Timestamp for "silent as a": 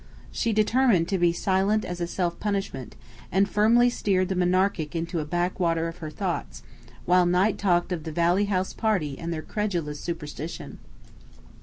1.31-2.07